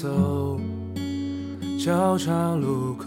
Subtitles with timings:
[0.00, 0.60] 走，
[1.76, 3.06] 交叉路口，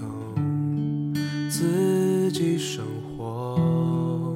[1.50, 2.84] 自己生
[3.16, 4.36] 活。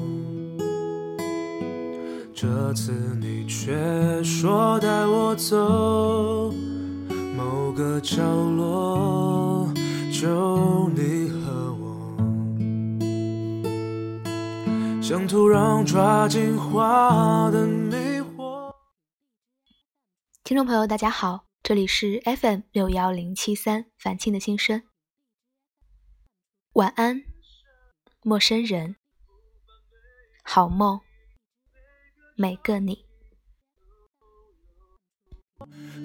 [2.33, 6.53] 这次你却说带我走
[7.35, 9.69] 某个角落，
[10.09, 12.15] 就你和我，
[15.01, 18.71] 像土壤抓紧花的迷惑。
[20.45, 24.83] 听众朋友，大家好，这里是 FM 六幺零七三樊青的心声。
[26.73, 27.23] 晚安，
[28.21, 28.97] 陌生人，
[30.43, 31.01] 好梦，
[32.35, 33.03] 每个你。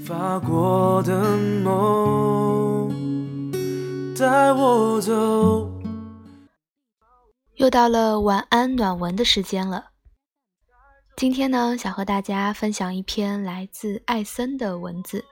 [0.02, 2.88] 发过的梦，
[4.18, 5.70] 带我走。
[7.56, 9.90] 又到了晚安暖文的时间了。
[11.18, 15.22] 今天呢，想和大家分享一篇来自艾森的文字，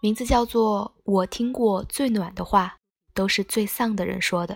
[0.00, 2.76] 名字叫做《我听过最暖的话，
[3.14, 4.54] 都是最丧的人说的》。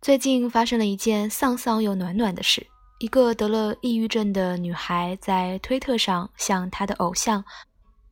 [0.00, 2.66] 最近发生了一件丧丧又暖暖的事，
[3.00, 7.44] 一个得了抑郁症的女孩在推特上向她的偶像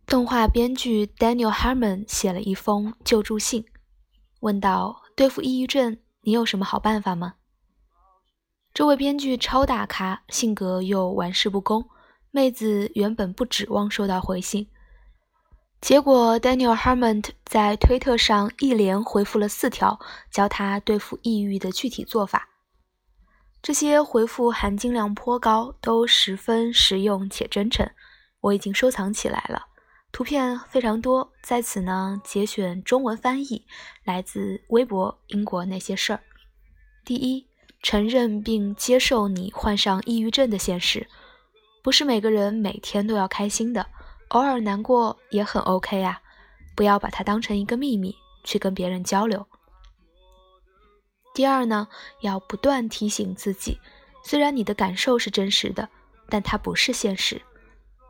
[0.06, 3.64] 动画编剧 Daniel Harmon 写了一封救助信，
[4.40, 7.34] 问道：“对付抑郁症，你有什么好办法吗？”
[8.74, 11.88] 这位编剧超大咖，性格又玩世不恭，
[12.32, 14.68] 妹子原本不指望收到回信，
[15.80, 19.98] 结果 Daniel Harmon 在推特上一连回复了四条，
[20.30, 22.48] 教他对付抑郁的具体做法。
[23.60, 27.90] 这些回复含金量颇高，都十分实用且真诚，
[28.40, 29.66] 我已经收藏起来了。
[30.12, 33.66] 图片非常多，在此呢节选中文翻译，
[34.04, 36.20] 来自微博英国那些事儿。
[37.04, 37.50] 第一。
[37.82, 41.08] 承认并接受你患上抑郁症的现实，
[41.82, 43.86] 不是每个人每天都要开心的，
[44.28, 46.20] 偶尔难过也很 OK 啊！
[46.76, 48.14] 不要把它当成一个秘密
[48.44, 49.46] 去跟别人交流。
[51.34, 51.88] 第二呢，
[52.20, 53.78] 要不断提醒自己，
[54.24, 55.88] 虽然你的感受是真实的，
[56.28, 57.40] 但它不是现实。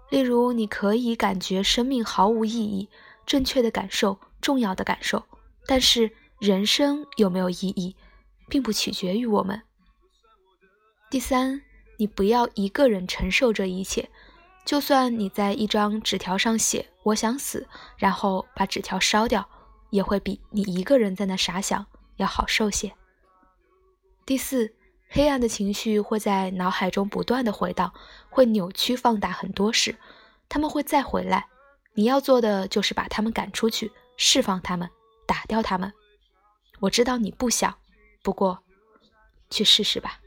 [0.08, 2.88] 例如，你可以感觉生命毫无意义，
[3.26, 5.24] 正确的感受，重要的感受，
[5.66, 6.10] 但是
[6.40, 7.94] 人生有没有意义？
[8.48, 9.62] 并不取决于我们。
[11.08, 11.62] 第三，
[12.00, 14.08] 你不要一个人承受这一切，
[14.64, 17.68] 就算你在一张纸条上写“我想死”，
[17.98, 19.46] 然后把纸条烧掉，
[19.90, 21.84] 也会比你一个人在那傻想
[22.16, 22.90] 要好受些。
[24.24, 24.74] 第四，
[25.10, 27.92] 黑暗的情绪会在脑海中不断的回荡，
[28.30, 29.94] 会扭曲放大很多事，
[30.48, 31.48] 他们会再回来。
[31.92, 34.88] 你要做的就是把他们赶出去，释放他们，
[35.26, 35.92] 打掉他们。
[36.78, 37.76] 我知道你不想。
[38.22, 38.62] 不过，
[39.50, 40.18] 去试试吧。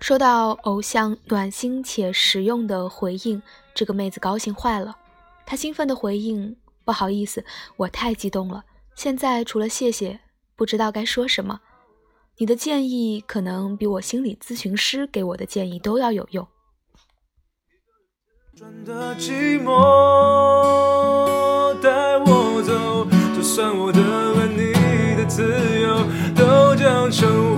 [0.00, 3.42] 收到偶像暖心且实用的回应，
[3.74, 4.96] 这个妹子高兴坏了。
[5.46, 7.44] 她兴奋地回应：“不好意思，
[7.76, 10.20] 我太激动了，现在除了谢谢，
[10.56, 11.60] 不知道该说什么。
[12.36, 16.46] 你的建议可能比我心理咨询师给我的建议都要有用。”
[18.56, 19.70] 转的寂寞
[21.80, 24.72] 带我走，就算我得了你
[25.16, 25.42] 的自
[25.80, 26.06] 由。
[26.34, 27.53] 都将成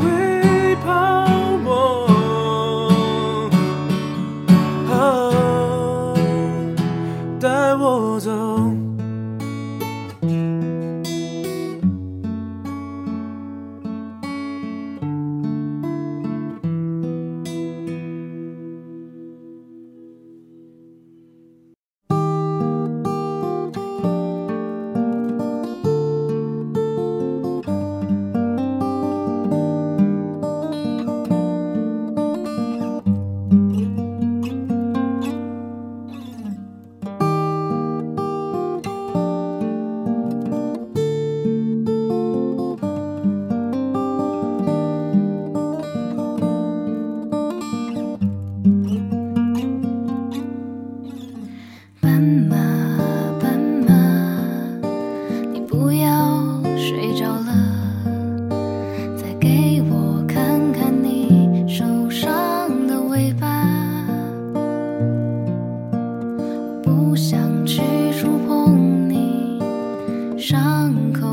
[70.49, 71.27] 伤口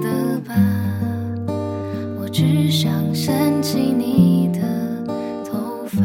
[0.00, 0.54] 的疤。
[2.20, 4.60] 我只想掀起你的
[5.42, 6.02] 头发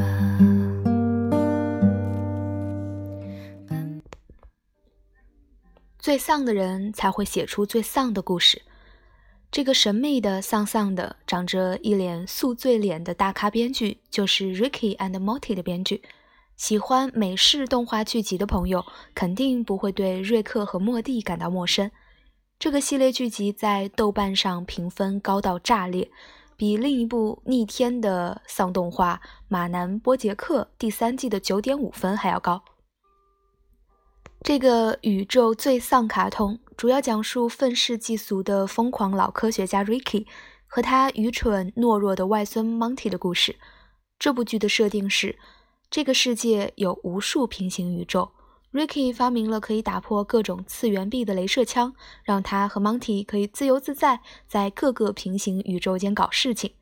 [6.00, 8.62] 最丧的人才会写出最丧的故事。
[9.52, 16.02] 这个神秘的、丧丧的、长着一脸宿醉脸的大咖编剧，就是《Ricky and Morty》的编剧。
[16.56, 21.92] 喜欢美式动画剧集的朋友肯定不会对瑞克和莫蒂感到陌生。
[22.60, 26.10] 这个系列剧集在豆瓣上评分高到炸裂，
[26.56, 29.20] 比另一部逆天的丧动画
[29.50, 32.64] 《马南波杰克》第三季的九点五分还要高。
[34.42, 40.26] 这个宇宙最丧卡通主要讲述愤世嫉俗的疯狂老科学家 Ricky
[40.66, 43.58] 和他愚蠢懦弱的外孙 Monty 的故事。
[44.18, 45.38] 这部剧的设定是，
[45.90, 48.32] 这个世界有无数平行宇宙。
[48.74, 51.94] Ricky 发明了可以打破各种次元壁的镭射枪，
[52.24, 56.74] 让他和 Monty 可以自由自在在各个平行宇宙间搞事情。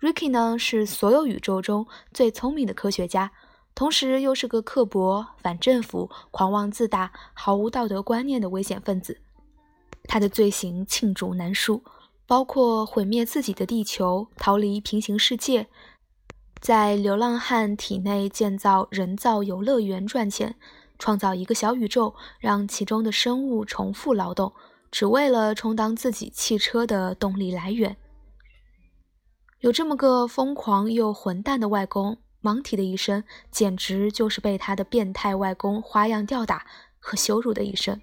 [0.00, 3.30] Ricky 呢是所有宇宙中最聪明的科学家。
[3.74, 9.20] 同时又是个刻薄、反政府、狂妄自大、毫无道德观念的危险分子，
[10.04, 11.84] 他的罪行罄竹难书，
[12.26, 15.68] 包括毁灭自己的地球、逃离平行世界、
[16.60, 20.56] 在流浪汉体内建造人造游乐园赚钱、
[20.98, 24.52] 创造一个小宇宙，让其中的生物重复劳动，
[24.90, 27.96] 只为了充当自己汽车的动力来源。
[29.60, 32.18] 有这么个疯狂又混蛋的外公。
[32.40, 36.64] 芒提的一生简直就是被他的变态外公花样吊打
[37.00, 38.00] 和羞辱的一生。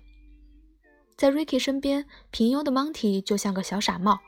[1.16, 4.20] 在 Ricky 身边，平庸的 Monty 就像个小傻帽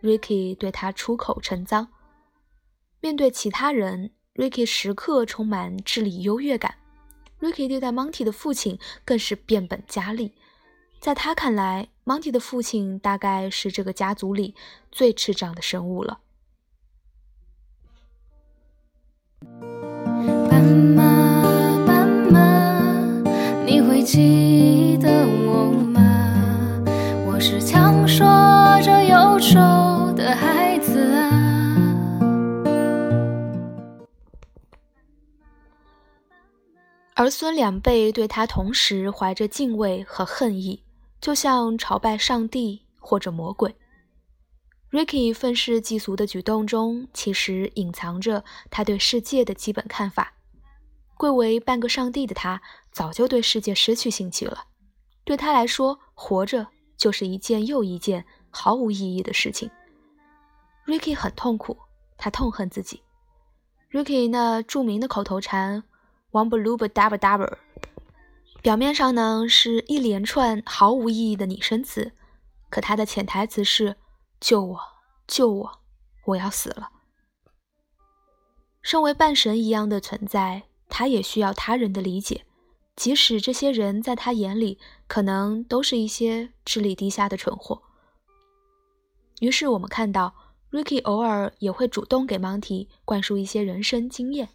[0.00, 1.88] ，Ricky 对他出口成脏。
[3.00, 6.76] 面对其他人，Ricky 时刻充满智力优越感。
[7.40, 10.32] Ricky 对待 Monty 的父亲更是变本加厉。
[11.00, 14.54] 在他看来，，Monty 的父亲大概是这个家族里
[14.92, 16.18] 最智障的生物了。
[20.50, 21.02] 斑马，
[21.86, 23.22] 斑马，
[23.64, 26.84] 你会记得我吗？
[27.26, 28.26] 我是强说
[28.82, 29.58] 着忧愁
[37.20, 40.82] 儿孙两辈对他同时怀着敬畏和恨意，
[41.20, 43.76] 就像朝拜上帝或者魔鬼。
[44.90, 50.32] Ricky 愤世嫉俗的举动中，其实隐藏着他对世界的基本看法。
[51.18, 54.64] 贵为半个上帝的他，早就对世界失去兴趣了。
[55.22, 59.70] 对他来说，活着就是一件又一件毫无意义的事情。
[60.86, 61.76] Ricky 很痛苦，
[62.16, 63.02] 他痛恨自己。
[63.90, 65.84] Ricky 那著名的口头禅
[66.32, 67.58] “one blue double double”，
[68.62, 72.12] 表面上呢是一连串毫无意义的拟声词，
[72.68, 73.96] 可它的潜台词是。
[74.40, 74.80] 救我！
[75.26, 75.80] 救我！
[76.24, 76.88] 我要死了。
[78.80, 82.46] 身为半神一样的存在，他也需要他人的理解，
[82.96, 87.82] 即使这些人在他眼里可能都是一些智力低下的蠢货。
[89.40, 90.34] 于是我们看到
[90.70, 94.48] ，Ricky 偶尔也会主动给 Monty 灌输一些人生经验。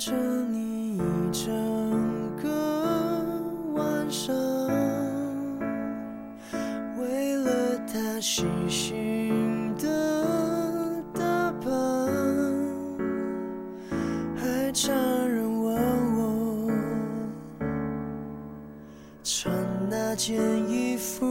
[0.00, 0.12] 着
[0.48, 1.52] 你一整
[2.42, 2.48] 个
[3.74, 4.34] 晚上，
[6.98, 11.70] 为了他细心的打扮，
[14.34, 14.96] 还常
[15.28, 15.76] 人问
[16.16, 16.72] 我
[19.22, 19.54] 穿
[19.90, 21.28] 哪件衣服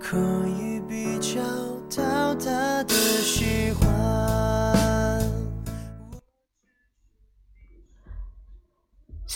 [0.00, 1.40] 可以比较
[1.96, 2.67] 到他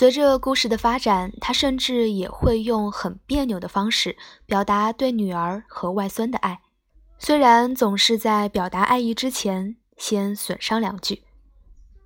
[0.02, 4.16] 随着故事的发展，他甚至也会用很别扭的方式
[4.46, 6.60] 表达对女儿和外孙的爱，
[7.20, 11.22] 虽然总是在表达爱意之前先损伤两句。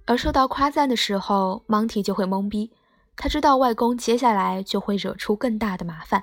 [0.04, 2.70] 而受到夸赞的时候，Monty 就会懵逼，
[3.16, 6.22] 他知道外公接下来就会惹出更大的麻烦。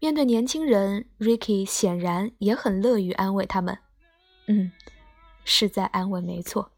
[0.00, 3.78] 面对年轻人，Ricky 显然也很乐于安慰他们，
[4.48, 4.72] 嗯，
[5.44, 6.72] 是在安慰，没错。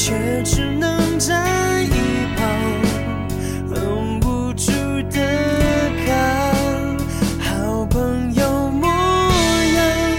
[0.00, 0.14] 却
[0.44, 1.90] 只能在一
[2.36, 2.46] 旁
[3.68, 4.70] 很无助
[5.10, 5.18] 的，
[7.40, 10.18] 好朋友模样。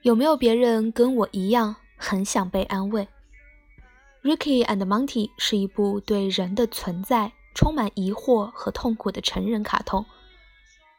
[0.00, 3.06] 有没有别人跟我一样很想被安慰？
[4.26, 10.06] 《Ricky and Monty》是一部对人的存在充满疑惑和痛苦的成人卡通。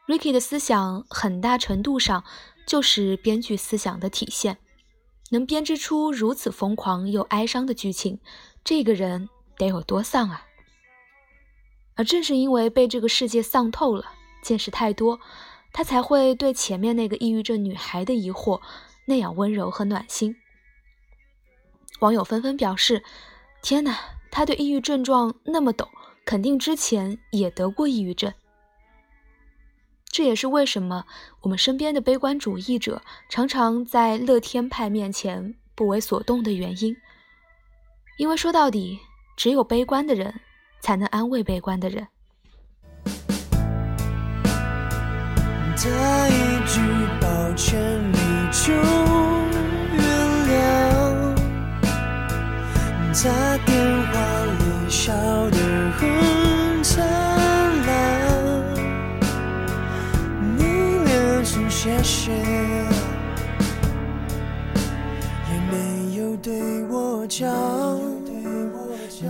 [0.06, 2.22] Ricky 的思想很大程度上
[2.64, 4.58] 就是编剧思想的体现。
[5.30, 8.18] 能编织出如此疯狂又哀伤的剧情，
[8.64, 10.46] 这个人得有多丧啊！
[11.94, 15.20] 而正是因为被这个世界丧透了，见识太多，
[15.72, 18.60] 他才会对前面那个抑郁症女孩的疑惑
[19.06, 20.36] 那样温柔和暖心。
[22.00, 23.02] 网友纷纷表示
[23.60, 23.98] ：“天哪，
[24.30, 25.88] 他对抑郁症状那么懂，
[26.24, 28.32] 肯定之前也得过抑郁症。”
[30.10, 31.04] 这也是为什么
[31.42, 36.96] 我们身边的悲观主义者常常在乐天派面前不为所动的原因。
[38.16, 38.98] 因为说到底，
[39.36, 40.40] 只有悲观的人
[40.80, 42.08] 才能安慰悲观的人。
[45.76, 46.80] 这一句
[47.20, 47.97] 抱歉，
[67.38, 67.48] 讲，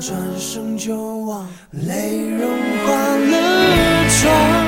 [0.00, 2.49] 转身就往泪融
[2.87, 4.67] 化了妆。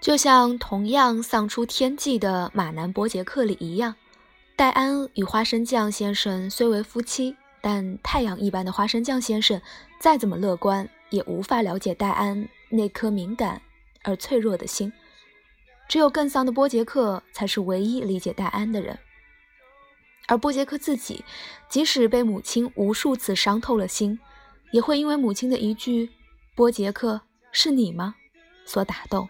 [0.00, 3.94] 就像同样丧出天际的马南波杰克里一样。
[4.56, 9.60] 戴安与花生酱先生虽为夫妻，但太阳一般的花生酱先生
[10.00, 13.60] 再怎么乐观，也无法了解戴安那颗敏感
[14.02, 14.90] 而脆弱的心。
[15.86, 18.98] 只有更丧的波杰克才是唯一理解戴安的人。
[20.26, 21.24] 而波杰克自己，
[21.68, 24.18] 即使被母亲无数次伤透了心，
[24.72, 26.10] 也会因为母亲的一句
[26.56, 27.20] “波杰克，
[27.52, 28.14] 是你吗”
[28.64, 29.28] 所打动，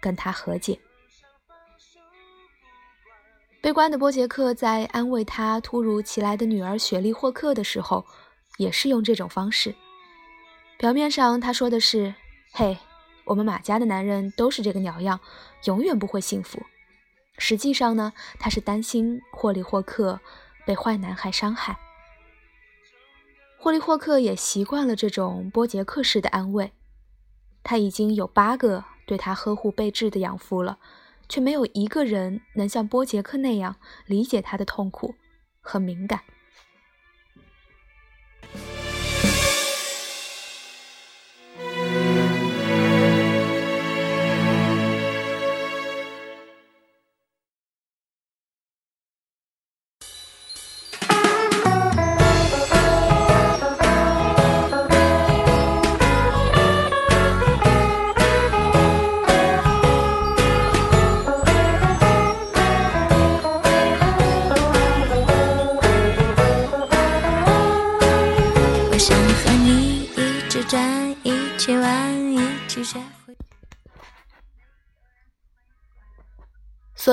[0.00, 0.78] 跟他和解。
[3.60, 8.04] 悲观的波杰克在安慰他突如其来的女儿雪莉霍克的时候，
[8.58, 9.74] 也是用这种方式。
[10.76, 12.12] 表面上他说的是
[12.52, 12.76] ：“嘿，
[13.24, 15.18] 我们马家的男人都是这个鸟样，
[15.64, 16.60] 永远不会幸福。”
[17.38, 20.20] 实际上呢，他是担心霍利霍克
[20.66, 21.78] 被坏男孩伤害。
[23.58, 26.72] 霍利霍克也习惯了这种波杰克式的安慰，
[27.62, 30.78] 他已经有八个对他呵护备至的养父了。
[31.26, 35.14] 却没有一个人能像波杰克那样理解他的痛苦
[35.62, 36.20] 和敏感。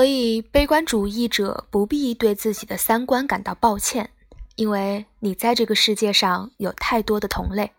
[0.01, 4.09] 所以，悲观主义者不必对自己的三观感到抱歉，
[4.55, 7.71] 因为你在这个世界上有太多的同类，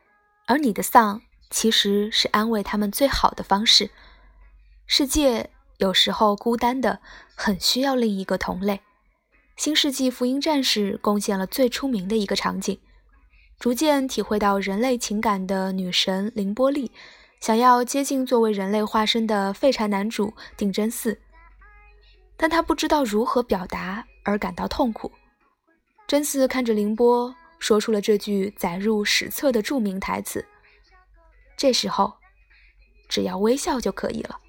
[0.47, 3.91] 而你的丧其实是安慰他们最好的方式。
[4.87, 7.00] 世界有时候孤单的
[7.35, 8.81] 很需要另一个同类。
[9.57, 12.79] 新世纪福音战士贡献了最出名的一个场景：
[13.59, 16.93] 逐渐体会到人类情感的女神凌波丽，
[17.41, 21.19] 想要接近作为人类化身的废柴男主定真寺。
[22.43, 25.13] 但他不知道如何表达而感到痛苦。
[26.09, 30.45] 真嗣看着凌波，说出了这句载入史册的著名台词。
[31.57, 32.15] 这时候，
[33.09, 34.41] 只要微笑就可以了。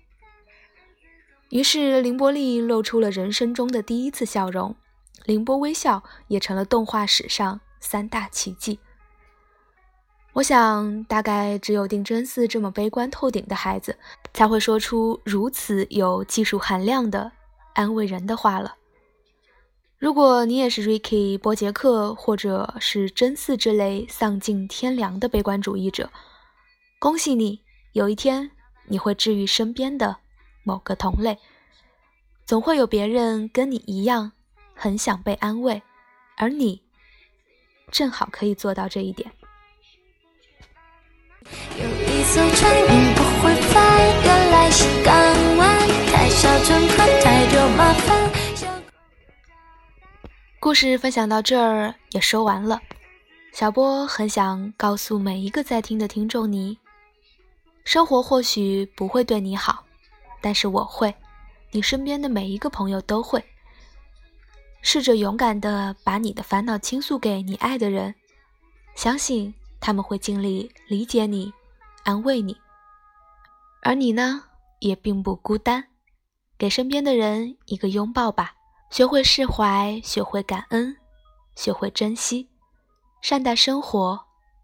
[1.50, 4.76] 于是，凌波丽露出了人生中的第一次笑容。
[5.26, 8.80] 凌波微笑也成了动画史上三大奇迹。
[10.34, 14.00] 我想，大概只有定真寺这么悲观透顶的孩子，
[14.34, 17.32] 才会说出如此有技术含量的。
[17.74, 18.76] 安慰人的话了。
[19.98, 26.10] 如果你也是 Ricky 波杰克，或者是真嗣之类丧尽天良的悲观主义者，
[27.00, 27.62] 恭喜你，
[27.94, 28.52] 有一天
[28.88, 30.18] 你会治愈身边的
[30.64, 31.40] 某个同类。
[32.46, 34.34] 总会有别人跟你一样，
[34.76, 35.82] 很想被安慰，
[36.36, 36.82] 而你
[37.90, 39.32] 正好可以做到这一点。
[41.78, 45.43] 有一艘船永不会翻，原来是港
[46.34, 47.04] 湾，太小乘客。
[50.60, 52.82] 故事分享到这儿也说完了。
[53.52, 56.80] 小波很想告诉每一个在听的听众你：
[57.84, 59.86] 生活或许不会对你好，
[60.42, 61.14] 但是我会，
[61.72, 63.44] 你身边的每一个朋友都会。
[64.82, 68.16] 试着勇敢的把你的烦恼倾诉给你爱的人，
[68.96, 71.54] 相信他们会尽力理解你，
[72.04, 72.58] 安慰你。
[73.82, 74.44] 而你呢，
[74.80, 75.86] 也并不孤单。
[76.64, 78.54] 给身边的人一个拥抱吧。
[78.90, 80.96] 学会释怀，学会感恩，
[81.56, 82.48] 学会珍惜，
[83.22, 84.18] 善待生活，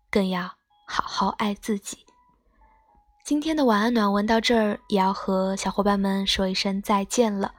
[0.09, 0.43] 更要
[0.87, 2.05] 好好爱自己。
[3.25, 7.53] 今天的晚安暖文到这儿，也要和小伙伴们说一声再见了。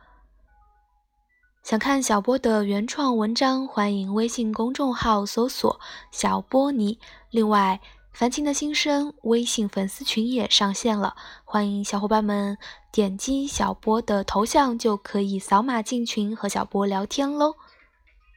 [1.62, 5.78] 想看小波的原创文章，欢迎微信公众号搜索
[6.10, 6.98] “小波尼”。
[7.28, 7.78] 另外，
[8.12, 12.58] 凡情的心声微信粉丝群也上线了，欢迎小伙伴们。
[12.92, 17.54] 点击小波的头像就可以扫码进群和小波聊天喽。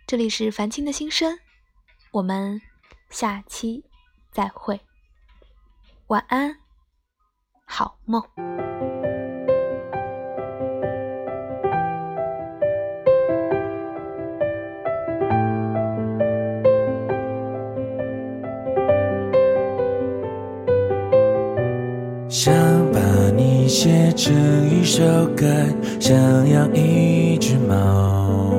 [0.05, 1.39] 这里是凡青的心声，
[2.11, 2.61] 我们
[3.09, 3.83] 下期
[4.31, 4.79] 再会，
[6.07, 6.55] 晚安，
[7.65, 8.23] 好梦。
[23.73, 24.31] 写成
[24.69, 25.03] 一首
[25.35, 25.47] 歌，
[25.99, 26.15] 想
[26.47, 28.53] 要一只猫，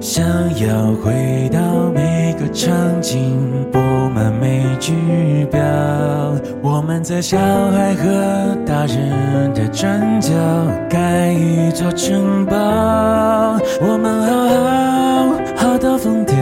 [0.00, 0.26] 想
[0.58, 1.60] 要回到
[1.94, 3.38] 每个场景，
[3.70, 3.78] 布
[4.12, 4.92] 满每句
[5.48, 5.60] 表。
[6.60, 10.32] 我们在小孩和大人的转角
[10.90, 12.56] 盖一座城堡，
[13.80, 16.34] 我们好好好到疯掉，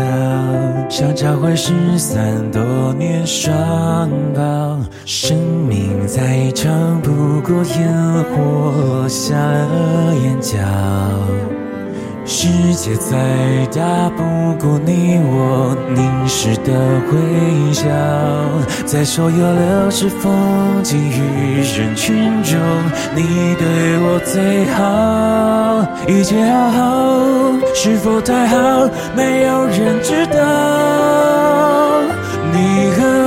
[0.97, 2.63] 想找回失散多
[2.95, 4.79] 年双胞。
[5.05, 5.37] 生
[5.69, 7.11] 命再长，不
[7.41, 7.93] 过烟
[8.31, 10.57] 火下了眼角；
[12.25, 14.23] 世界再大，不
[14.65, 16.73] 过你我凝视的
[17.11, 17.85] 微笑。
[18.87, 22.59] 在所有流逝风景与人群中，
[23.15, 25.85] 你对我最好。
[26.07, 26.83] 一切好好，
[27.75, 28.89] 是否太好？
[29.17, 30.39] 没有人知道。
[32.53, 33.24] 你和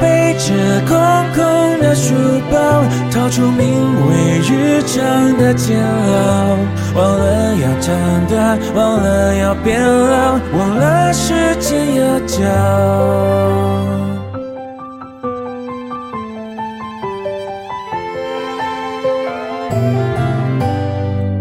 [0.00, 0.52] 背着
[0.86, 0.96] 空
[1.34, 2.14] 空的书
[2.50, 3.66] 包，逃出名
[4.08, 6.56] 为日常的煎熬，
[6.94, 7.94] 忘了要长
[8.26, 12.36] 大，忘了要变老，忘了时间要教。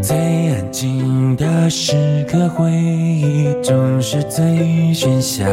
[0.02, 0.16] 最
[0.52, 4.44] 安静的时刻，回忆总是最
[4.94, 5.46] 喧嚣。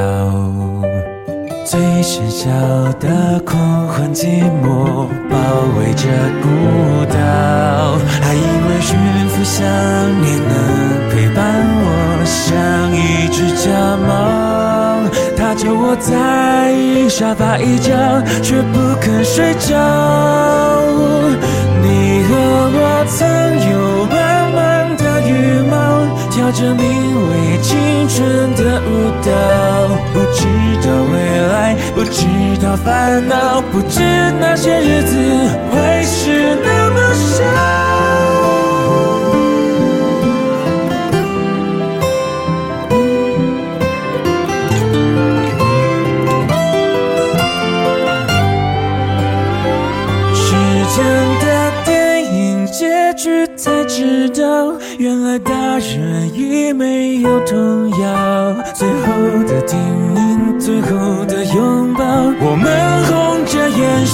[1.65, 2.51] 最喧嚣
[2.99, 4.27] 的狂欢寂
[4.63, 5.37] 寞，包
[5.79, 6.09] 围着
[6.43, 6.49] 孤
[7.07, 7.17] 岛。
[8.21, 8.99] 还以为驯
[9.29, 9.65] 服想
[10.21, 10.53] 念能
[11.11, 11.41] 陪伴
[11.85, 11.87] 我，
[12.25, 14.11] 像一只家猫。
[15.37, 16.11] 它就窝在
[17.09, 17.93] 沙发一角，
[18.43, 19.71] 却不肯睡觉。
[21.83, 22.31] 你和
[22.75, 23.19] 我曾
[23.71, 23.73] 有
[24.07, 25.31] 满满的羽
[25.71, 25.73] 毛，
[26.31, 26.83] 跳着名
[27.31, 27.71] 为青
[28.09, 28.91] 春的舞
[29.23, 29.31] 蹈，
[30.13, 30.47] 不知
[30.87, 31.15] 道未
[31.49, 32.27] 来，不知
[32.63, 34.01] 道烦恼，不知
[34.41, 35.17] 那些日子
[35.71, 37.43] 会是那么少。
[50.35, 50.49] 时
[50.95, 51.05] 间
[51.41, 51.45] 的
[51.85, 58.62] 电影结局才知道，原来大人已没有童谣。
[60.93, 64.07] 后的拥抱，我们红着眼